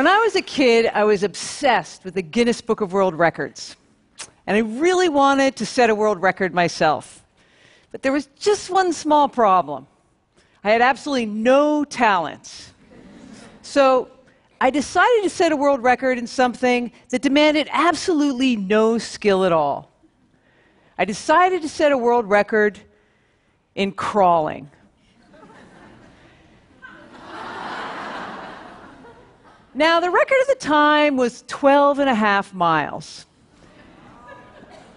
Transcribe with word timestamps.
When 0.00 0.06
I 0.06 0.16
was 0.20 0.34
a 0.34 0.40
kid, 0.40 0.86
I 0.94 1.04
was 1.04 1.22
obsessed 1.22 2.04
with 2.06 2.14
the 2.14 2.22
Guinness 2.22 2.62
Book 2.62 2.80
of 2.80 2.94
World 2.94 3.14
Records. 3.14 3.76
And 4.46 4.56
I 4.56 4.60
really 4.60 5.10
wanted 5.10 5.56
to 5.56 5.66
set 5.66 5.90
a 5.90 5.94
world 5.94 6.22
record 6.22 6.54
myself. 6.54 7.22
But 7.92 8.00
there 8.00 8.10
was 8.10 8.24
just 8.38 8.70
one 8.70 8.94
small 8.94 9.28
problem 9.28 9.86
I 10.64 10.70
had 10.70 10.80
absolutely 10.80 11.26
no 11.26 11.84
talents. 11.84 12.72
So 13.60 14.08
I 14.58 14.70
decided 14.70 15.22
to 15.24 15.28
set 15.28 15.52
a 15.52 15.56
world 15.56 15.82
record 15.82 16.16
in 16.16 16.26
something 16.26 16.92
that 17.10 17.20
demanded 17.20 17.68
absolutely 17.70 18.56
no 18.56 18.96
skill 18.96 19.44
at 19.44 19.52
all. 19.52 19.90
I 20.96 21.04
decided 21.04 21.60
to 21.60 21.68
set 21.68 21.92
a 21.92 21.98
world 21.98 22.24
record 22.24 22.80
in 23.74 23.92
crawling. 23.92 24.70
Now, 29.72 30.00
the 30.00 30.10
record 30.10 30.36
at 30.42 30.48
the 30.48 30.66
time 30.66 31.16
was 31.16 31.44
12 31.46 32.00
and 32.00 32.10
a 32.10 32.14
half 32.14 32.52
miles. 32.52 33.24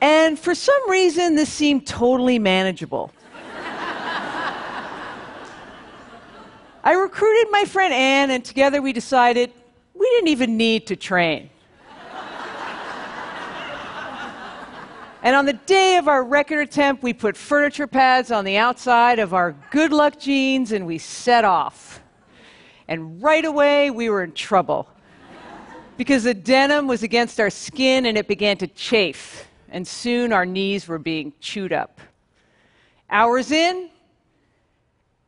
And 0.02 0.38
for 0.38 0.54
some 0.56 0.90
reason, 0.90 1.36
this 1.36 1.50
seemed 1.50 1.86
totally 1.86 2.40
manageable. 2.40 3.12
I 6.84 6.94
recruited 6.94 7.52
my 7.52 7.66
friend 7.66 7.94
Anne, 7.94 8.32
and 8.32 8.44
together 8.44 8.82
we 8.82 8.94
decided 8.94 9.52
we 9.94 10.10
didn't 10.10 10.30
even 10.30 10.58
need 10.58 10.88
to 10.88 10.96
train. 10.96 11.52
and 15.24 15.36
on 15.36 15.46
the 15.46 15.54
day 15.54 15.98
of 15.98 16.08
our 16.08 16.24
record 16.24 16.62
attempt, 16.62 17.04
we 17.04 17.14
put 17.14 17.38
furniture 17.38 17.86
pads 17.86 18.32
on 18.32 18.44
the 18.44 18.58
outside 18.58 19.20
of 19.20 19.36
our 19.36 19.52
good 19.70 19.94
luck 19.94 20.20
jeans 20.20 20.72
and 20.72 20.88
we 20.88 20.98
set 20.98 21.46
off. 21.46 22.03
And 22.94 23.24
right 23.24 23.44
away, 23.44 23.90
we 23.90 24.08
were 24.12 24.24
in 24.24 24.34
trouble 24.34 24.88
because 25.98 26.26
the 26.26 26.34
denim 26.36 26.86
was 26.86 27.02
against 27.02 27.40
our 27.40 27.50
skin 27.50 28.06
and 28.06 28.20
it 28.20 28.28
began 28.28 28.56
to 28.58 28.68
chafe, 28.68 29.48
and 29.70 29.88
soon 29.88 30.32
our 30.32 30.46
knees 30.46 30.88
were 30.88 31.00
being 31.00 31.34
chewed 31.40 31.74
up. 31.74 32.00
Hours 33.10 33.50
in, 33.50 33.90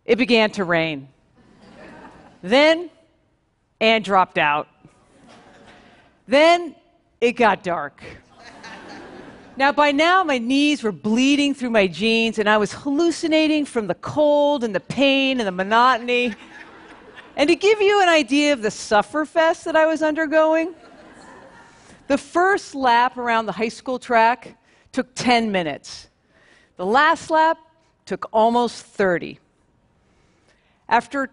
it 0.06 0.18
began 0.20 0.52
to 0.52 0.64
rain. 0.64 1.08
then, 2.44 2.92
Anne 3.82 4.04
dropped 4.04 4.38
out. 4.38 4.68
Then, 6.28 6.76
it 7.20 7.32
got 7.32 7.64
dark. 7.64 8.04
Now, 9.58 9.72
by 9.72 9.92
now, 9.92 10.24
my 10.24 10.38
knees 10.38 10.84
were 10.84 10.92
bleeding 10.92 11.56
through 11.56 11.72
my 11.72 11.88
jeans, 11.88 12.38
and 12.38 12.48
I 12.48 12.58
was 12.58 12.74
hallucinating 12.74 13.66
from 13.66 13.88
the 13.88 13.96
cold 13.96 14.64
and 14.64 14.76
the 14.76 14.80
pain 14.82 15.40
and 15.40 15.48
the 15.48 15.52
monotony. 15.52 16.36
And 17.36 17.50
to 17.50 17.56
give 17.56 17.82
you 17.82 18.02
an 18.02 18.08
idea 18.08 18.54
of 18.54 18.62
the 18.62 18.70
sufferfest 18.70 19.66
that 19.66 19.76
I 19.76 19.86
was 19.86 20.02
undergoing, 20.02 20.74
the 22.08 22.18
first 22.18 22.76
lap 22.76 23.18
around 23.18 23.46
the 23.46 23.52
high 23.52 23.70
school 23.70 24.00
track 24.00 24.58
took 24.92 25.14
10 25.16 25.52
minutes. 25.52 26.08
The 26.78 26.86
last 26.86 27.30
lap 27.30 27.58
took 28.06 28.30
almost 28.32 28.86
30. 28.86 29.40
After 30.88 31.30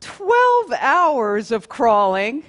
12 0.00 0.72
hours 0.80 1.52
of 1.52 1.68
crawling, 1.68 2.42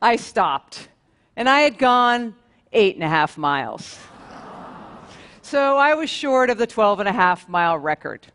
I 0.00 0.16
stopped. 0.16 0.88
And 1.36 1.48
I 1.48 1.60
had 1.60 1.78
gone 1.78 2.34
eight 2.72 2.96
and 2.96 3.04
a 3.04 3.08
half 3.08 3.38
miles. 3.38 3.98
So 5.42 5.76
I 5.76 5.94
was 5.94 6.10
short 6.10 6.50
of 6.50 6.58
the 6.58 6.66
12 6.66 7.00
and 7.00 7.08
a 7.08 7.12
half 7.12 7.48
mile 7.48 7.78
record. 7.78 8.26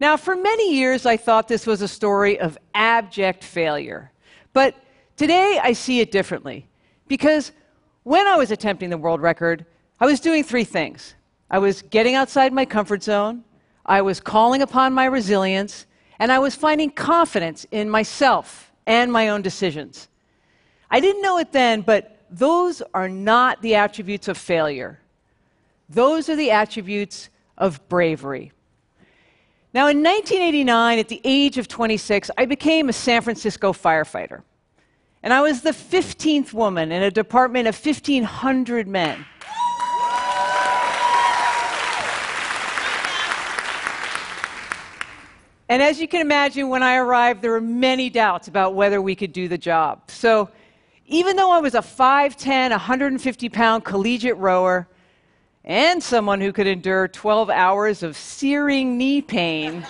Now, 0.00 0.16
for 0.16 0.34
many 0.34 0.74
years, 0.74 1.04
I 1.04 1.18
thought 1.18 1.46
this 1.46 1.66
was 1.66 1.82
a 1.82 1.88
story 1.88 2.40
of 2.40 2.56
abject 2.74 3.44
failure. 3.44 4.10
But 4.54 4.74
today, 5.16 5.60
I 5.62 5.74
see 5.74 6.00
it 6.00 6.10
differently. 6.10 6.66
Because 7.06 7.52
when 8.04 8.26
I 8.26 8.36
was 8.36 8.50
attempting 8.50 8.88
the 8.88 8.96
world 8.96 9.20
record, 9.20 9.66
I 10.00 10.06
was 10.06 10.20
doing 10.20 10.42
three 10.42 10.64
things 10.64 11.14
I 11.50 11.58
was 11.58 11.82
getting 11.82 12.14
outside 12.14 12.52
my 12.52 12.64
comfort 12.64 13.02
zone, 13.02 13.42
I 13.84 14.02
was 14.02 14.20
calling 14.20 14.62
upon 14.62 14.92
my 14.92 15.06
resilience, 15.06 15.86
and 16.20 16.30
I 16.30 16.38
was 16.38 16.54
finding 16.54 16.90
confidence 16.90 17.66
in 17.72 17.90
myself 17.90 18.70
and 18.86 19.10
my 19.10 19.30
own 19.30 19.42
decisions. 19.42 20.08
I 20.90 21.00
didn't 21.00 21.22
know 21.22 21.38
it 21.38 21.50
then, 21.50 21.80
but 21.80 22.20
those 22.30 22.82
are 22.94 23.08
not 23.08 23.60
the 23.62 23.74
attributes 23.74 24.28
of 24.28 24.38
failure. 24.38 25.00
Those 25.88 26.28
are 26.28 26.36
the 26.36 26.52
attributes 26.52 27.30
of 27.58 27.86
bravery. 27.88 28.52
Now, 29.72 29.86
in 29.86 30.02
1989, 30.02 30.98
at 30.98 31.08
the 31.08 31.20
age 31.22 31.56
of 31.56 31.68
26, 31.68 32.28
I 32.36 32.44
became 32.44 32.88
a 32.88 32.92
San 32.92 33.22
Francisco 33.22 33.72
firefighter. 33.72 34.42
And 35.22 35.32
I 35.32 35.42
was 35.42 35.62
the 35.62 35.70
15th 35.70 36.52
woman 36.52 36.90
in 36.90 37.04
a 37.04 37.10
department 37.10 37.68
of 37.68 37.78
1,500 37.78 38.88
men. 38.88 39.24
And 45.68 45.80
as 45.80 46.00
you 46.00 46.08
can 46.08 46.20
imagine, 46.20 46.68
when 46.68 46.82
I 46.82 46.96
arrived, 46.96 47.40
there 47.40 47.52
were 47.52 47.60
many 47.60 48.10
doubts 48.10 48.48
about 48.48 48.74
whether 48.74 49.00
we 49.00 49.14
could 49.14 49.32
do 49.32 49.46
the 49.46 49.58
job. 49.58 50.10
So, 50.10 50.50
even 51.06 51.36
though 51.36 51.52
I 51.52 51.60
was 51.60 51.76
a 51.76 51.80
5'10, 51.80 52.70
150 52.70 53.48
pound 53.50 53.84
collegiate 53.84 54.36
rower, 54.36 54.88
and 55.64 56.02
someone 56.02 56.40
who 56.40 56.52
could 56.52 56.66
endure 56.66 57.08
12 57.08 57.50
hours 57.50 58.02
of 58.02 58.16
searing 58.16 58.96
knee 58.96 59.20
pain, 59.20 59.86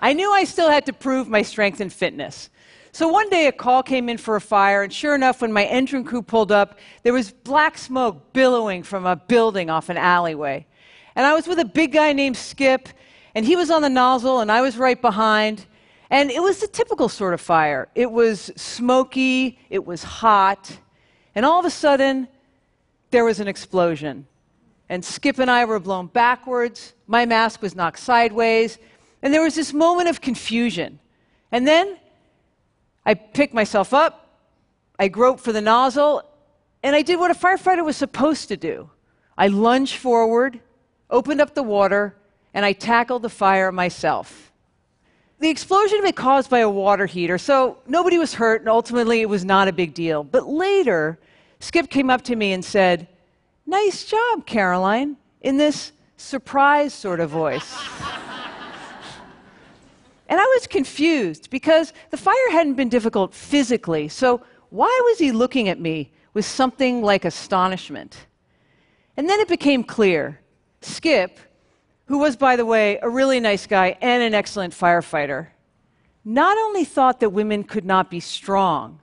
I 0.00 0.12
knew 0.12 0.32
I 0.32 0.44
still 0.44 0.70
had 0.70 0.86
to 0.86 0.92
prove 0.92 1.28
my 1.28 1.42
strength 1.42 1.80
and 1.80 1.92
fitness. 1.92 2.50
So 2.92 3.08
one 3.08 3.28
day 3.28 3.48
a 3.48 3.52
call 3.52 3.82
came 3.82 4.08
in 4.08 4.18
for 4.18 4.36
a 4.36 4.40
fire, 4.40 4.84
and 4.84 4.92
sure 4.92 5.14
enough, 5.14 5.42
when 5.42 5.52
my 5.52 5.64
engine 5.64 6.04
crew 6.04 6.22
pulled 6.22 6.52
up, 6.52 6.78
there 7.02 7.12
was 7.12 7.32
black 7.32 7.76
smoke 7.76 8.32
billowing 8.32 8.84
from 8.84 9.04
a 9.04 9.16
building 9.16 9.68
off 9.68 9.88
an 9.88 9.96
alleyway. 9.96 10.64
And 11.16 11.26
I 11.26 11.34
was 11.34 11.46
with 11.46 11.58
a 11.58 11.64
big 11.64 11.92
guy 11.92 12.12
named 12.12 12.36
Skip, 12.36 12.88
and 13.34 13.44
he 13.44 13.56
was 13.56 13.70
on 13.70 13.82
the 13.82 13.88
nozzle, 13.88 14.40
and 14.40 14.52
I 14.52 14.60
was 14.60 14.76
right 14.76 15.00
behind. 15.00 15.66
And 16.08 16.30
it 16.30 16.40
was 16.40 16.60
the 16.60 16.68
typical 16.68 17.08
sort 17.08 17.34
of 17.34 17.40
fire. 17.40 17.88
It 17.96 18.10
was 18.12 18.52
smoky, 18.56 19.58
it 19.70 19.84
was 19.84 20.04
hot, 20.04 20.78
and 21.34 21.44
all 21.44 21.58
of 21.58 21.64
a 21.66 21.70
sudden, 21.70 22.28
there 23.14 23.24
was 23.24 23.38
an 23.38 23.46
explosion. 23.46 24.26
And 24.88 25.04
Skip 25.04 25.38
and 25.38 25.48
I 25.48 25.66
were 25.66 25.78
blown 25.78 26.08
backwards. 26.08 26.94
My 27.06 27.26
mask 27.26 27.62
was 27.62 27.76
knocked 27.76 28.00
sideways. 28.00 28.76
And 29.22 29.32
there 29.32 29.40
was 29.40 29.54
this 29.54 29.72
moment 29.72 30.08
of 30.08 30.20
confusion. 30.20 30.98
And 31.52 31.64
then 31.64 31.96
I 33.06 33.14
picked 33.14 33.54
myself 33.54 33.94
up, 33.94 34.26
I 34.98 35.06
groped 35.06 35.38
for 35.38 35.52
the 35.52 35.60
nozzle, 35.60 36.24
and 36.82 36.96
I 36.96 37.02
did 37.02 37.20
what 37.20 37.30
a 37.30 37.34
firefighter 37.34 37.84
was 37.84 37.96
supposed 37.96 38.48
to 38.48 38.56
do. 38.56 38.90
I 39.38 39.46
lunged 39.46 39.94
forward, 39.94 40.58
opened 41.08 41.40
up 41.40 41.54
the 41.54 41.62
water, 41.62 42.16
and 42.52 42.64
I 42.64 42.72
tackled 42.72 43.22
the 43.22 43.30
fire 43.30 43.70
myself. 43.70 44.50
The 45.38 45.50
explosion 45.50 45.98
had 45.98 46.04
been 46.04 46.14
caused 46.14 46.50
by 46.50 46.60
a 46.60 46.70
water 46.70 47.06
heater, 47.06 47.38
so 47.38 47.78
nobody 47.86 48.18
was 48.18 48.34
hurt, 48.34 48.62
and 48.62 48.68
ultimately 48.68 49.20
it 49.20 49.28
was 49.28 49.44
not 49.44 49.68
a 49.68 49.72
big 49.72 49.94
deal. 49.94 50.24
But 50.24 50.48
later, 50.48 51.20
Skip 51.64 51.88
came 51.88 52.10
up 52.10 52.20
to 52.20 52.36
me 52.36 52.52
and 52.52 52.62
said, 52.62 53.08
Nice 53.64 54.04
job, 54.04 54.44
Caroline, 54.44 55.16
in 55.40 55.56
this 55.56 55.92
surprise 56.18 56.92
sort 56.92 57.20
of 57.20 57.30
voice. 57.30 57.74
and 60.28 60.38
I 60.38 60.44
was 60.44 60.66
confused 60.66 61.48
because 61.48 61.94
the 62.10 62.18
fire 62.18 62.50
hadn't 62.50 62.74
been 62.74 62.90
difficult 62.90 63.32
physically, 63.34 64.08
so 64.08 64.42
why 64.68 65.00
was 65.06 65.18
he 65.18 65.32
looking 65.32 65.70
at 65.70 65.80
me 65.80 66.12
with 66.34 66.44
something 66.44 67.00
like 67.00 67.24
astonishment? 67.24 68.26
And 69.16 69.26
then 69.26 69.40
it 69.40 69.48
became 69.48 69.82
clear 69.84 70.40
Skip, 70.82 71.38
who 72.04 72.18
was, 72.18 72.36
by 72.36 72.56
the 72.56 72.66
way, 72.66 72.98
a 73.00 73.08
really 73.08 73.40
nice 73.40 73.66
guy 73.66 73.96
and 74.02 74.22
an 74.22 74.34
excellent 74.34 74.74
firefighter, 74.74 75.46
not 76.26 76.58
only 76.58 76.84
thought 76.84 77.20
that 77.20 77.30
women 77.30 77.64
could 77.64 77.86
not 77.86 78.10
be 78.10 78.20
strong, 78.20 79.00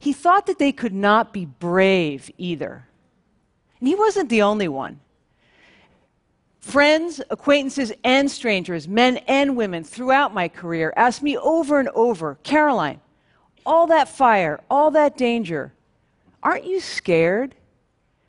he 0.00 0.14
thought 0.14 0.46
that 0.46 0.58
they 0.58 0.72
could 0.72 0.94
not 0.94 1.32
be 1.32 1.44
brave 1.44 2.30
either. 2.38 2.86
And 3.78 3.86
he 3.86 3.94
wasn't 3.94 4.30
the 4.30 4.42
only 4.42 4.66
one. 4.66 4.98
Friends, 6.58 7.20
acquaintances, 7.28 7.92
and 8.02 8.30
strangers, 8.30 8.88
men 8.88 9.18
and 9.28 9.56
women 9.56 9.84
throughout 9.84 10.32
my 10.32 10.48
career 10.48 10.92
asked 10.96 11.22
me 11.22 11.36
over 11.36 11.78
and 11.78 11.90
over 11.90 12.38
Caroline, 12.42 13.00
all 13.66 13.86
that 13.88 14.08
fire, 14.08 14.60
all 14.70 14.90
that 14.90 15.18
danger, 15.18 15.74
aren't 16.42 16.66
you 16.66 16.80
scared? 16.80 17.54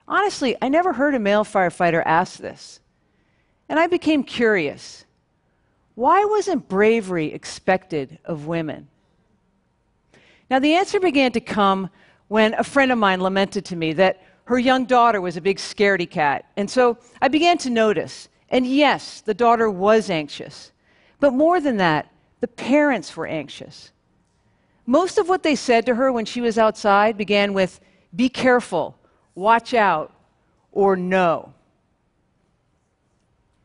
Honestly, 0.09 0.57
I 0.61 0.67
never 0.67 0.91
heard 0.91 1.15
a 1.15 1.19
male 1.19 1.45
firefighter 1.45 2.03
ask 2.05 2.37
this. 2.37 2.81
And 3.69 3.79
I 3.79 3.87
became 3.87 4.25
curious. 4.25 5.05
Why 5.95 6.25
wasn't 6.25 6.67
bravery 6.67 7.31
expected 7.31 8.19
of 8.25 8.45
women? 8.45 8.89
Now, 10.51 10.59
the 10.59 10.73
answer 10.73 10.99
began 10.99 11.31
to 11.31 11.39
come 11.39 11.89
when 12.27 12.53
a 12.55 12.63
friend 12.65 12.91
of 12.91 12.97
mine 12.97 13.21
lamented 13.21 13.63
to 13.65 13.77
me 13.77 13.93
that 13.93 14.21
her 14.43 14.59
young 14.59 14.83
daughter 14.83 15.21
was 15.21 15.37
a 15.37 15.41
big 15.41 15.55
scaredy 15.55 16.09
cat. 16.09 16.43
And 16.57 16.69
so 16.69 16.97
I 17.21 17.29
began 17.29 17.57
to 17.59 17.69
notice. 17.69 18.27
And 18.49 18.67
yes, 18.67 19.21
the 19.21 19.33
daughter 19.33 19.69
was 19.69 20.09
anxious. 20.09 20.73
But 21.21 21.31
more 21.31 21.61
than 21.61 21.77
that, 21.77 22.11
the 22.41 22.49
parents 22.49 23.15
were 23.15 23.27
anxious. 23.27 23.93
Most 24.85 25.17
of 25.17 25.29
what 25.29 25.41
they 25.41 25.55
said 25.55 25.85
to 25.85 25.95
her 25.95 26.11
when 26.11 26.25
she 26.25 26.41
was 26.41 26.57
outside 26.57 27.15
began 27.15 27.53
with, 27.53 27.79
Be 28.13 28.27
careful, 28.27 28.97
watch 29.35 29.73
out, 29.73 30.13
or 30.73 30.97
no. 30.97 31.53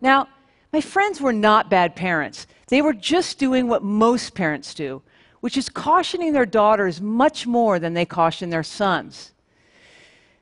Now, 0.00 0.28
my 0.72 0.80
friends 0.80 1.20
were 1.20 1.32
not 1.32 1.68
bad 1.68 1.96
parents. 1.96 2.46
They 2.68 2.80
were 2.80 2.92
just 2.92 3.40
doing 3.40 3.66
what 3.66 3.82
most 3.82 4.34
parents 4.34 4.72
do, 4.72 5.02
which 5.46 5.56
is 5.56 5.68
cautioning 5.68 6.32
their 6.32 6.44
daughters 6.44 7.00
much 7.00 7.46
more 7.46 7.78
than 7.78 7.94
they 7.94 8.04
caution 8.04 8.50
their 8.50 8.64
sons. 8.64 9.30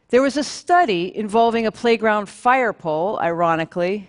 There 0.09 0.23
was 0.23 0.39
a 0.39 0.43
study 0.43 1.15
involving 1.15 1.67
a 1.67 1.71
playground 1.71 2.25
fire 2.25 2.73
pole, 2.73 3.19
ironically, 3.21 4.09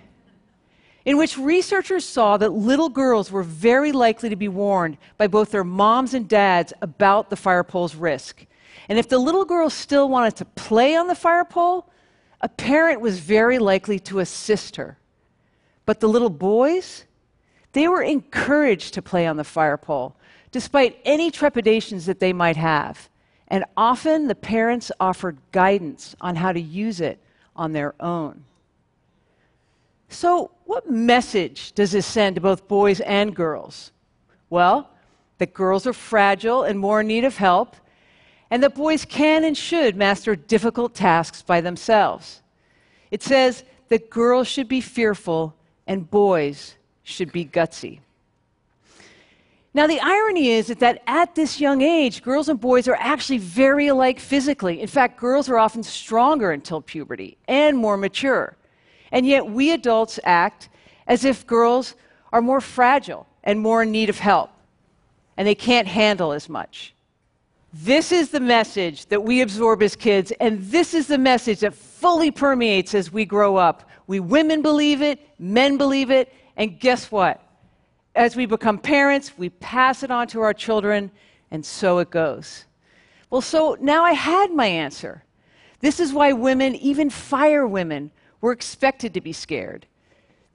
in 1.03 1.18
which 1.18 1.38
researchers 1.38 2.06
saw 2.06 2.38
that 2.38 2.53
little 2.53 2.88
girls 2.88 3.30
were 3.30 3.44
very 3.44 3.92
likely 3.92 4.30
to 4.30 4.38
be 4.38 4.47
warned 4.47 4.97
by 5.18 5.27
both 5.27 5.51
their 5.51 5.65
moms 5.65 6.13
and 6.13 6.30
dads 6.30 6.71
about 6.81 7.30
the 7.30 7.36
fire 7.36 7.65
pole's 7.65 7.95
risk. 7.95 8.45
And 8.88 8.97
if 8.97 9.09
the 9.09 9.19
little 9.19 9.44
girl 9.44 9.69
still 9.69 10.07
wanted 10.07 10.38
to 10.38 10.45
play 10.45 10.95
on 10.95 11.07
the 11.07 11.13
fire 11.13 11.44
pole, 11.44 11.89
a 12.39 12.47
parent 12.47 13.01
was 13.01 13.19
very 13.19 13.59
likely 13.59 14.00
to 14.00 14.19
assist 14.19 14.77
her. 14.77 14.97
But 15.86 16.00
the 16.00 16.07
little 16.07 16.30
boys, 16.30 17.03
they 17.74 17.89
were 17.89 18.01
encouraged 18.01 18.94
to 18.94 19.01
play 19.01 19.27
on 19.27 19.36
the 19.36 19.44
fire 19.44 19.75
pole, 19.75 20.15
despite 20.56 20.98
any 21.04 21.30
trepidations 21.30 22.06
that 22.06 22.22
they 22.22 22.31
might 22.31 22.56
have. 22.56 23.10
And 23.50 23.66
often 23.75 24.30
the 24.30 24.36
parents 24.36 24.90
offered 25.02 25.38
guidance 25.52 26.16
on 26.22 26.38
how 26.38 26.54
to 26.54 26.62
use 26.62 27.02
it 27.02 27.19
on 27.57 27.74
their 27.74 27.94
own. 28.00 28.46
So, 30.07 30.52
what 30.63 30.90
message 30.90 31.74
does 31.74 31.92
this 31.92 32.06
send 32.06 32.36
to 32.36 32.42
both 32.42 32.69
boys 32.69 33.02
and 33.02 33.36
girls? 33.36 33.92
Well, 34.50 34.90
that 35.40 35.54
girls 35.54 35.86
are 35.88 35.92
fragile 35.92 36.63
and 36.63 36.80
more 36.80 37.02
in 37.02 37.07
need 37.07 37.25
of 37.25 37.36
help, 37.36 37.75
and 38.50 38.63
that 38.63 38.75
boys 38.75 39.04
can 39.04 39.44
and 39.44 39.57
should 39.57 39.98
master 39.98 40.38
difficult 40.38 40.96
tasks 40.96 41.42
by 41.42 41.60
themselves. 41.60 42.42
It 43.12 43.22
says 43.22 43.66
that 43.90 44.10
girls 44.10 44.48
should 44.48 44.69
be 44.69 44.80
fearful 44.80 45.54
and 45.86 46.10
boys 46.10 46.78
should 47.04 47.34
be 47.34 47.44
gutsy. 47.44 48.00
Now, 49.75 49.88
the 49.88 50.00
irony 50.00 50.51
is 50.51 50.68
that, 50.68 51.04
at 51.06 51.36
this 51.36 51.60
young 51.60 51.81
age, 51.81 52.24
girls 52.24 52.48
and 52.48 52.57
boys 52.57 52.88
are 52.88 52.95
actually 52.95 53.39
very 53.39 53.88
alike 53.88 54.22
physically. 54.22 54.80
In 54.80 54.88
fact, 54.88 55.19
girls 55.19 55.50
are 55.50 55.57
often 55.57 55.83
stronger 55.83 56.51
until 56.51 56.80
puberty 56.80 57.38
and 57.50 57.77
more 57.77 57.98
mature. 57.98 58.56
And 59.12 59.25
yet, 59.25 59.45
we 59.45 59.74
adults 59.74 60.18
act 60.24 60.69
as 61.07 61.25
if 61.25 61.45
girls 61.45 61.95
are 62.31 62.42
more 62.42 62.62
fragile 62.62 63.27
and 63.44 63.60
more 63.60 63.83
in 63.83 63.92
need 63.92 64.10
of 64.10 64.18
help, 64.18 64.50
and 65.36 65.45
they 65.45 65.56
can't 65.56 65.89
handle 65.89 66.31
as 66.31 66.48
much. 66.48 66.94
This 67.74 68.13
is 68.13 68.30
the 68.30 68.39
message 68.39 69.07
that 69.07 69.24
we 69.24 69.42
absorb 69.42 69.83
as 69.83 69.98
kids, 69.98 70.31
and 70.39 70.63
this 70.63 70.94
is 70.94 71.07
the 71.07 71.18
message 71.18 71.60
that 71.60 71.74
fully 71.74 72.31
permeates 72.31 72.95
as 72.95 73.12
we 73.12 73.25
grow 73.25 73.57
up. 73.57 73.89
We 74.07 74.21
women 74.21 74.62
believe 74.62 75.01
it, 75.01 75.19
men 75.38 75.75
believe 75.75 76.12
it, 76.12 76.33
and 76.56 76.80
guess 76.80 77.12
what? 77.12 77.44
As 78.16 78.36
we 78.36 78.46
become 78.46 78.78
parents, 78.78 79.38
we 79.38 79.50
pass 79.50 80.02
it 80.02 80.10
on 80.10 80.28
to 80.28 80.42
our 80.42 80.54
children, 80.54 81.12
and 81.52 81.66
so 81.66 82.00
it 82.00 82.10
goes. 82.10 82.66
Well, 83.30 83.42
so 83.42 83.78
now 83.82 84.04
I 84.04 84.14
had 84.14 84.52
my 84.52 84.68
answer. 84.68 85.24
This 85.82 86.00
is 86.00 86.14
why 86.14 86.32
women, 86.32 86.76
even 86.76 87.10
fire 87.10 87.68
women, 87.68 88.12
we're 88.40 88.54
expected 88.54 89.14
to 89.16 89.22
be 89.22 89.34
scared. 89.34 89.86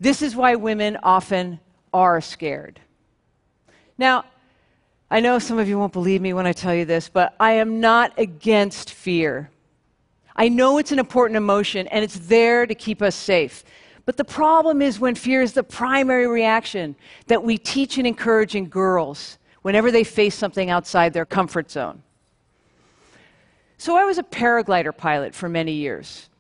This 0.01 0.23
is 0.23 0.35
why 0.35 0.55
women 0.55 0.97
often 1.03 1.61
are 1.93 2.21
scared. 2.21 2.81
Now, 3.99 4.25
I 5.11 5.21
know 5.21 5.39
some 5.39 5.59
of 5.59 5.69
you 5.69 5.79
won't 5.79 5.93
believe 5.93 6.23
me 6.23 6.33
when 6.33 6.47
I 6.47 6.53
tell 6.53 6.75
you 6.75 6.85
this, 6.85 7.09
but 7.09 7.35
I 7.39 7.53
am 7.53 7.81
not 7.81 8.13
against 8.17 8.93
fear. 8.93 9.51
I 10.35 10.49
know 10.49 10.79
it's 10.79 10.93
an 10.93 10.99
important 10.99 11.37
emotion 11.37 11.87
and 11.89 12.03
it's 12.03 12.19
there 12.21 12.65
to 12.65 12.75
keep 12.75 13.03
us 13.03 13.15
safe. 13.15 13.65
But 14.11 14.17
the 14.17 14.25
problem 14.25 14.83
is 14.83 14.99
when 14.99 15.15
fear 15.15 15.41
is 15.41 15.53
the 15.53 15.63
primary 15.63 16.27
reaction 16.27 16.97
that 17.29 17.45
we 17.45 17.57
teach 17.57 17.97
and 17.97 18.09
encourage 18.09 18.57
in 18.57 18.67
girls 18.67 19.39
whenever 19.63 19.93
they 19.93 20.03
face 20.03 20.35
something 20.35 20.69
outside 20.69 21.13
their 21.13 21.25
comfort 21.25 21.71
zone. 21.71 22.03
So 23.79 23.97
I 23.97 24.05
was 24.05 24.19
a 24.19 24.25
paraglider 24.25 24.97
pilot 24.97 25.33
for 25.33 25.49
many 25.49 25.75
years. 25.75 26.29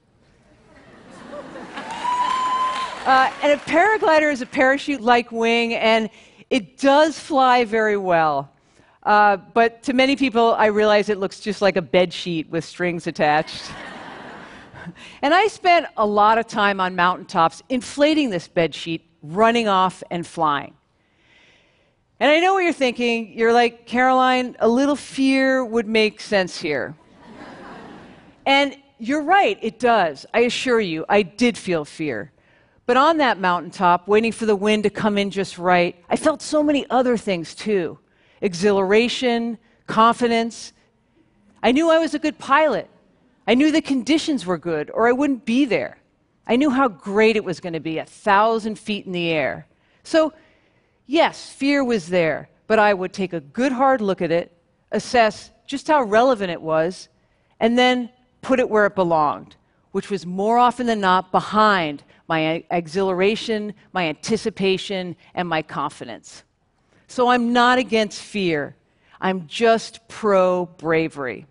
Uh, 3.06 3.32
and 3.42 3.52
a 3.52 3.56
paraglider 3.56 4.30
is 4.32 4.42
a 4.42 4.46
parachute 4.46 5.00
like 5.00 5.30
wing, 5.30 5.74
and 5.74 6.10
it 6.50 6.76
does 6.76 7.18
fly 7.18 7.64
very 7.64 7.96
well. 7.96 8.50
Uh, 9.04 9.36
but 9.36 9.82
to 9.84 9.92
many 9.92 10.16
people, 10.16 10.54
I 10.54 10.66
realize 10.66 11.08
it 11.08 11.18
looks 11.18 11.38
just 11.38 11.62
like 11.62 11.76
a 11.76 11.82
bed 11.82 12.12
sheet 12.12 12.50
with 12.50 12.64
strings 12.64 13.06
attached. 13.06 13.70
and 15.22 15.34
I 15.34 15.46
spent 15.48 15.86
a 15.96 16.06
lot 16.06 16.38
of 16.38 16.46
time 16.46 16.80
on 16.80 16.96
mountaintops 16.96 17.62
inflating 17.68 18.30
this 18.30 18.48
bed 18.48 18.74
sheet, 18.74 19.06
running 19.22 19.68
off 19.68 20.02
and 20.10 20.26
flying. 20.26 20.74
And 22.18 22.30
I 22.30 22.38
know 22.40 22.54
what 22.54 22.60
you're 22.60 22.72
thinking. 22.72 23.32
You're 23.36 23.52
like, 23.52 23.86
Caroline, 23.86 24.56
a 24.60 24.68
little 24.68 24.96
fear 24.96 25.64
would 25.64 25.86
make 25.86 26.20
sense 26.20 26.60
here. 26.60 26.94
and 28.46 28.76
you're 28.98 29.22
right, 29.22 29.58
it 29.62 29.78
does. 29.78 30.26
I 30.34 30.40
assure 30.40 30.80
you, 30.80 31.06
I 31.08 31.22
did 31.22 31.56
feel 31.56 31.86
fear. 31.86 32.30
But 32.84 32.96
on 32.96 33.18
that 33.18 33.38
mountaintop, 33.38 34.06
waiting 34.08 34.32
for 34.32 34.46
the 34.46 34.56
wind 34.56 34.82
to 34.82 34.90
come 34.90 35.16
in 35.16 35.30
just 35.30 35.56
right, 35.56 35.96
I 36.10 36.16
felt 36.16 36.42
so 36.42 36.62
many 36.62 36.84
other 36.90 37.16
things 37.16 37.54
too 37.54 37.98
exhilaration, 38.42 39.58
confidence. 39.86 40.72
I 41.62 41.72
knew 41.72 41.90
I 41.90 41.98
was 41.98 42.14
a 42.14 42.18
good 42.18 42.38
pilot. 42.38 42.88
I 43.46 43.54
knew 43.54 43.72
the 43.72 43.82
conditions 43.82 44.46
were 44.46 44.58
good, 44.58 44.90
or 44.92 45.08
I 45.08 45.12
wouldn't 45.12 45.44
be 45.44 45.64
there. 45.64 45.98
I 46.46 46.56
knew 46.56 46.70
how 46.70 46.88
great 46.88 47.36
it 47.36 47.44
was 47.44 47.60
going 47.60 47.72
to 47.74 47.80
be, 47.80 47.98
a 47.98 48.04
thousand 48.04 48.78
feet 48.78 49.06
in 49.06 49.12
the 49.12 49.30
air. 49.30 49.66
So, 50.02 50.32
yes, 51.06 51.50
fear 51.50 51.84
was 51.84 52.08
there, 52.08 52.48
but 52.66 52.78
I 52.78 52.94
would 52.94 53.12
take 53.12 53.32
a 53.32 53.40
good 53.40 53.72
hard 53.72 54.00
look 54.00 54.22
at 54.22 54.30
it, 54.30 54.52
assess 54.92 55.50
just 55.66 55.88
how 55.88 56.02
relevant 56.02 56.50
it 56.50 56.60
was, 56.60 57.08
and 57.60 57.78
then 57.78 58.10
put 58.42 58.58
it 58.58 58.68
where 58.68 58.86
it 58.86 58.94
belonged, 58.94 59.56
which 59.92 60.10
was 60.10 60.26
more 60.26 60.58
often 60.58 60.86
than 60.86 61.00
not 61.00 61.30
behind 61.30 62.02
my 62.28 62.64
exhilaration, 62.70 63.74
my 63.92 64.08
anticipation, 64.08 65.16
and 65.34 65.48
my 65.48 65.62
confidence. 65.62 66.44
So 67.06 67.28
I'm 67.28 67.52
not 67.52 67.78
against 67.78 68.22
fear, 68.22 68.76
I'm 69.20 69.46
just 69.46 70.06
pro 70.08 70.66
bravery. 70.66 71.46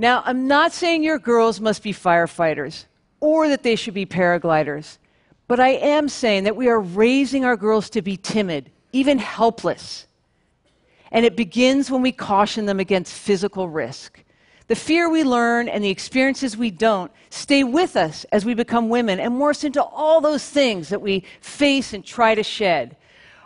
Now, 0.00 0.22
I'm 0.24 0.48
not 0.48 0.72
saying 0.72 1.02
your 1.02 1.18
girls 1.18 1.60
must 1.60 1.82
be 1.82 1.92
firefighters 1.92 2.86
or 3.20 3.48
that 3.48 3.62
they 3.62 3.76
should 3.76 3.92
be 3.92 4.06
paragliders, 4.06 4.96
but 5.46 5.60
I 5.60 5.72
am 5.72 6.08
saying 6.08 6.44
that 6.44 6.56
we 6.56 6.70
are 6.70 6.80
raising 6.80 7.44
our 7.44 7.54
girls 7.54 7.90
to 7.90 8.00
be 8.00 8.16
timid, 8.16 8.70
even 8.94 9.18
helpless. 9.18 10.06
And 11.12 11.26
it 11.26 11.36
begins 11.36 11.90
when 11.90 12.00
we 12.00 12.12
caution 12.12 12.64
them 12.64 12.80
against 12.80 13.12
physical 13.12 13.68
risk. 13.68 14.24
The 14.68 14.74
fear 14.74 15.10
we 15.10 15.22
learn 15.22 15.68
and 15.68 15.84
the 15.84 15.90
experiences 15.90 16.56
we 16.56 16.70
don't 16.70 17.12
stay 17.28 17.62
with 17.62 17.94
us 17.94 18.24
as 18.32 18.46
we 18.46 18.54
become 18.54 18.88
women 18.88 19.20
and 19.20 19.34
morph 19.34 19.64
into 19.64 19.82
all 19.82 20.22
those 20.22 20.48
things 20.48 20.88
that 20.88 21.02
we 21.02 21.24
face 21.42 21.92
and 21.92 22.02
try 22.02 22.34
to 22.34 22.42
shed 22.42 22.96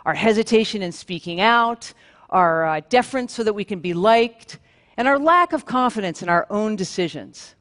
our 0.05 0.13
hesitation 0.13 0.81
in 0.81 0.93
speaking 0.93 1.41
out, 1.41 1.91
our 2.29 2.65
uh, 2.65 2.81
deference 2.87 3.33
so 3.33 3.43
that 3.43 3.51
we 3.51 3.65
can 3.65 3.81
be 3.81 3.93
liked, 3.93 4.59
and 4.97 5.07
our 5.07 5.19
lack 5.19 5.53
of 5.53 5.65
confidence 5.65 6.21
in 6.21 6.29
our 6.29 6.47
own 6.49 6.75
decisions. 6.75 7.55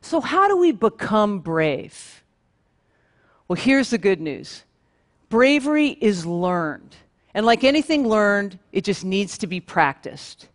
So, 0.00 0.20
how 0.20 0.48
do 0.48 0.56
we 0.56 0.72
become 0.72 1.38
brave? 1.38 2.24
Well, 3.46 3.56
here's 3.56 3.90
the 3.90 3.98
good 3.98 4.20
news 4.20 4.64
bravery 5.28 5.96
is 6.00 6.26
learned. 6.26 6.96
And 7.34 7.46
like 7.46 7.64
anything 7.64 8.06
learned, 8.06 8.58
it 8.72 8.84
just 8.84 9.04
needs 9.04 9.38
to 9.38 9.46
be 9.46 9.60
practiced. 9.60 10.48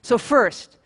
So, 0.00 0.16
first, 0.16 0.78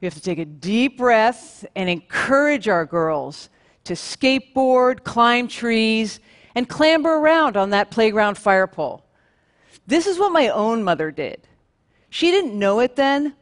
we 0.00 0.06
have 0.06 0.14
to 0.14 0.20
take 0.20 0.38
a 0.38 0.44
deep 0.44 0.98
breath 0.98 1.64
and 1.76 1.88
encourage 1.88 2.68
our 2.68 2.84
girls 2.84 3.48
to 3.84 3.94
skateboard, 3.94 5.04
climb 5.04 5.46
trees, 5.46 6.20
and 6.54 6.68
clamber 6.68 7.18
around 7.18 7.56
on 7.56 7.70
that 7.70 7.90
playground 7.90 8.36
fire 8.36 8.66
pole. 8.66 9.04
This 9.86 10.06
is 10.06 10.18
what 10.18 10.32
my 10.32 10.48
own 10.48 10.82
mother 10.82 11.10
did. 11.10 11.46
She 12.10 12.30
didn't 12.30 12.58
know 12.58 12.80
it 12.80 12.96
then, 12.96 13.34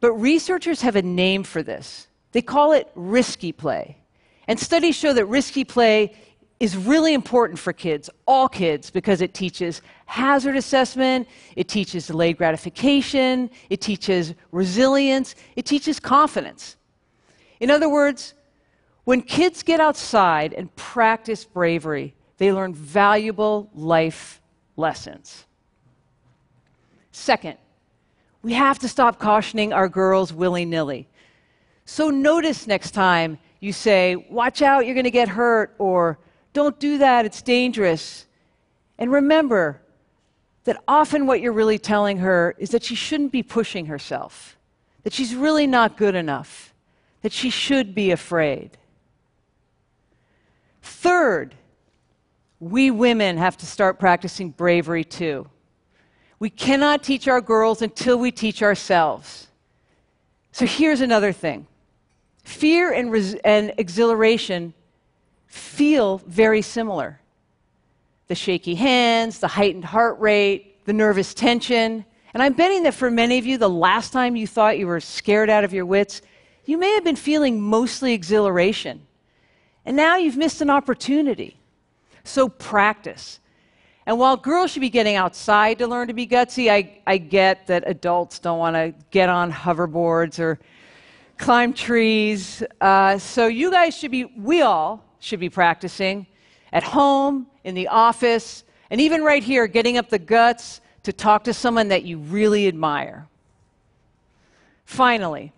but 0.00 0.12
researchers 0.12 0.82
have 0.82 0.96
a 0.96 1.02
name 1.02 1.42
for 1.44 1.62
this. 1.62 2.08
They 2.32 2.42
call 2.42 2.72
it 2.72 2.90
risky 2.94 3.52
play. 3.52 3.96
And 4.46 4.58
studies 4.58 4.96
show 4.96 5.12
that 5.12 5.26
risky 5.26 5.64
play 5.64 6.14
is 6.60 6.76
really 6.76 7.14
important 7.14 7.58
for 7.58 7.72
kids, 7.72 8.10
all 8.26 8.48
kids, 8.48 8.90
because 8.90 9.20
it 9.20 9.32
teaches 9.32 9.80
hazard 10.06 10.56
assessment, 10.56 11.28
it 11.54 11.68
teaches 11.68 12.08
delayed 12.08 12.36
gratification, 12.36 13.48
it 13.70 13.80
teaches 13.80 14.34
resilience, 14.50 15.36
it 15.54 15.64
teaches 15.64 16.00
confidence. 16.00 16.76
In 17.60 17.70
other 17.70 17.88
words, 17.88 18.34
when 19.04 19.22
kids 19.22 19.62
get 19.62 19.80
outside 19.80 20.52
and 20.52 20.74
practice 20.76 21.44
bravery, 21.44 22.14
they 22.38 22.52
learn 22.52 22.74
valuable 22.74 23.70
life 23.74 24.40
lessons. 24.76 25.44
Second, 27.12 27.56
we 28.48 28.54
have 28.54 28.78
to 28.78 28.88
stop 28.88 29.18
cautioning 29.18 29.74
our 29.74 29.90
girls 29.90 30.32
willy 30.32 30.64
nilly. 30.64 31.06
So 31.84 32.08
notice 32.08 32.66
next 32.66 32.92
time 32.92 33.38
you 33.60 33.74
say, 33.74 34.16
Watch 34.30 34.62
out, 34.62 34.86
you're 34.86 34.94
going 34.94 35.04
to 35.04 35.10
get 35.10 35.28
hurt, 35.28 35.74
or 35.76 36.18
Don't 36.54 36.80
do 36.80 36.96
that, 36.96 37.26
it's 37.26 37.42
dangerous. 37.42 38.24
And 38.96 39.12
remember 39.12 39.82
that 40.64 40.82
often 40.88 41.26
what 41.26 41.42
you're 41.42 41.52
really 41.52 41.78
telling 41.78 42.16
her 42.18 42.54
is 42.56 42.70
that 42.70 42.82
she 42.82 42.94
shouldn't 42.94 43.32
be 43.32 43.42
pushing 43.42 43.84
herself, 43.84 44.56
that 45.02 45.12
she's 45.12 45.34
really 45.34 45.66
not 45.66 45.98
good 45.98 46.14
enough, 46.14 46.72
that 47.20 47.32
she 47.32 47.50
should 47.50 47.94
be 47.94 48.12
afraid. 48.12 48.78
Third, 50.80 51.54
we 52.60 52.90
women 52.90 53.36
have 53.36 53.58
to 53.58 53.66
start 53.66 53.98
practicing 53.98 54.48
bravery 54.48 55.04
too. 55.04 55.50
We 56.38 56.50
cannot 56.50 57.02
teach 57.02 57.26
our 57.26 57.40
girls 57.40 57.82
until 57.82 58.18
we 58.18 58.30
teach 58.30 58.62
ourselves. 58.62 59.48
So 60.52 60.66
here's 60.66 61.00
another 61.00 61.32
thing 61.32 61.66
fear 62.44 62.92
and, 62.92 63.10
res- 63.10 63.34
and 63.44 63.74
exhilaration 63.78 64.74
feel 65.46 66.18
very 66.26 66.62
similar 66.62 67.20
the 68.28 68.34
shaky 68.34 68.74
hands, 68.74 69.38
the 69.38 69.48
heightened 69.48 69.86
heart 69.86 70.20
rate, 70.20 70.84
the 70.84 70.92
nervous 70.92 71.34
tension. 71.34 72.04
And 72.34 72.42
I'm 72.42 72.52
betting 72.52 72.82
that 72.82 72.94
for 72.94 73.10
many 73.10 73.38
of 73.38 73.46
you, 73.46 73.56
the 73.56 73.70
last 73.70 74.12
time 74.12 74.36
you 74.36 74.46
thought 74.46 74.78
you 74.78 74.86
were 74.86 75.00
scared 75.00 75.48
out 75.50 75.64
of 75.64 75.72
your 75.72 75.86
wits, 75.86 76.20
you 76.66 76.76
may 76.76 76.92
have 76.92 77.04
been 77.04 77.16
feeling 77.16 77.58
mostly 77.60 78.12
exhilaration. 78.12 79.00
And 79.86 79.96
now 79.96 80.18
you've 80.18 80.36
missed 80.36 80.60
an 80.60 80.68
opportunity. 80.68 81.56
So 82.22 82.50
practice. 82.50 83.40
And 84.08 84.18
while 84.18 84.38
girls 84.38 84.70
should 84.70 84.80
be 84.80 84.88
getting 84.88 85.16
outside 85.16 85.78
to 85.80 85.86
learn 85.86 86.08
to 86.08 86.14
be 86.14 86.26
gutsy, 86.26 86.70
I, 86.70 86.98
I 87.06 87.18
get 87.18 87.66
that 87.66 87.84
adults 87.86 88.38
don't 88.38 88.58
want 88.58 88.74
to 88.74 88.94
get 89.10 89.28
on 89.28 89.52
hoverboards 89.52 90.38
or 90.38 90.58
climb 91.36 91.74
trees. 91.74 92.62
Uh, 92.80 93.18
so 93.18 93.48
you 93.48 93.70
guys 93.70 93.94
should 93.94 94.10
be, 94.10 94.24
we 94.24 94.62
all 94.62 95.04
should 95.20 95.40
be 95.40 95.50
practicing 95.50 96.26
at 96.72 96.82
home, 96.82 97.48
in 97.64 97.74
the 97.74 97.86
office, 97.88 98.64
and 98.88 98.98
even 98.98 99.22
right 99.22 99.42
here, 99.42 99.66
getting 99.66 99.98
up 99.98 100.08
the 100.08 100.18
guts 100.18 100.80
to 101.02 101.12
talk 101.12 101.44
to 101.44 101.52
someone 101.52 101.88
that 101.88 102.04
you 102.04 102.16
really 102.16 102.66
admire. 102.66 103.28
Finally, 104.86 105.52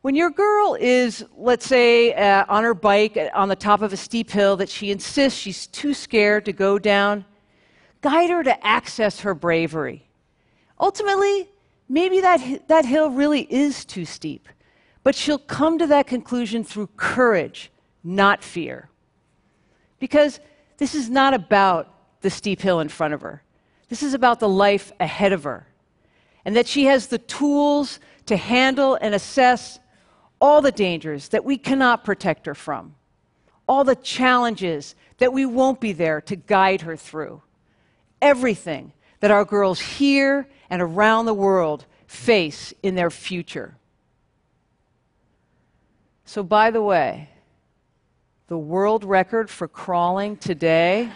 when 0.00 0.16
your 0.16 0.30
girl 0.30 0.76
is, 0.80 1.24
let's 1.36 1.64
say, 1.64 2.12
uh, 2.14 2.44
on 2.48 2.64
her 2.64 2.74
bike 2.74 3.16
on 3.34 3.48
the 3.48 3.54
top 3.54 3.82
of 3.82 3.92
a 3.92 3.96
steep 3.96 4.32
hill 4.32 4.56
that 4.56 4.68
she 4.68 4.90
insists 4.90 5.38
she's 5.38 5.68
too 5.68 5.94
scared 5.94 6.44
to 6.46 6.52
go 6.52 6.76
down, 6.76 7.24
guide 8.02 8.30
her 8.30 8.42
to 8.42 8.66
access 8.66 9.20
her 9.20 9.34
bravery. 9.34 10.06
Ultimately, 10.78 11.48
maybe 11.88 12.20
that, 12.20 12.68
that 12.68 12.84
hill 12.84 13.10
really 13.10 13.42
is 13.42 13.84
too 13.84 14.04
steep, 14.04 14.48
but 15.02 15.14
she'll 15.14 15.38
come 15.38 15.78
to 15.78 15.86
that 15.86 16.06
conclusion 16.06 16.64
through 16.64 16.88
courage, 16.96 17.70
not 18.04 18.42
fear. 18.42 18.90
Because 19.98 20.40
this 20.76 20.94
is 20.94 21.08
not 21.08 21.32
about 21.32 21.88
the 22.20 22.30
steep 22.30 22.60
hill 22.60 22.80
in 22.80 22.88
front 22.88 23.14
of 23.14 23.20
her, 23.22 23.42
this 23.88 24.02
is 24.02 24.14
about 24.14 24.40
the 24.40 24.48
life 24.48 24.92
ahead 25.00 25.32
of 25.32 25.44
her. 25.44 25.66
And 26.44 26.56
that 26.56 26.66
she 26.66 26.86
has 26.86 27.06
the 27.06 27.18
tools 27.18 28.00
to 28.26 28.36
handle 28.36 28.96
and 29.00 29.14
assess 29.14 29.78
all 30.40 30.60
the 30.60 30.72
dangers 30.72 31.28
that 31.28 31.44
we 31.44 31.56
cannot 31.56 32.02
protect 32.02 32.46
her 32.46 32.54
from, 32.54 32.96
all 33.68 33.84
the 33.84 33.94
challenges 33.94 34.96
that 35.18 35.32
we 35.32 35.46
won't 35.46 35.80
be 35.80 35.92
there 35.92 36.20
to 36.22 36.34
guide 36.34 36.80
her 36.80 36.96
through, 36.96 37.40
everything 38.22 38.92
that 39.20 39.30
our 39.30 39.44
girls 39.44 39.80
here 39.80 40.48
and 40.70 40.80
around 40.80 41.26
the 41.26 41.34
world 41.34 41.84
face 42.06 42.72
in 42.82 42.94
their 42.94 43.10
future. 43.10 43.76
So, 46.24 46.42
by 46.42 46.70
the 46.70 46.80
way, 46.80 47.28
the 48.46 48.56
world 48.56 49.04
record 49.04 49.50
for 49.50 49.68
crawling 49.68 50.38
today 50.38 51.04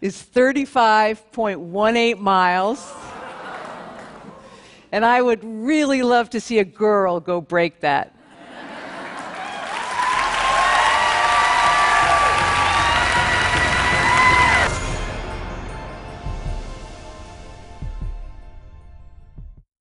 is 0.00 0.22
35.18 0.22 2.18
miles. 2.18 2.92
And 4.90 5.04
I 5.04 5.20
would 5.20 5.44
really 5.44 6.02
love 6.02 6.30
to 6.30 6.40
see 6.40 6.58
a 6.58 6.64
girl 6.64 7.20
go 7.20 7.40
break 7.40 7.80
that. 7.80 8.17